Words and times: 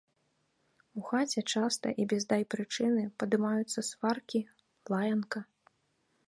У 1.01 1.01
хаце 1.09 1.43
часта 1.53 1.87
і 2.03 2.07
без 2.13 2.23
дай 2.31 2.43
прычыны 2.55 3.03
падымаюцца 3.25 3.79
сваркі, 3.91 4.39
лаянка. 4.95 5.39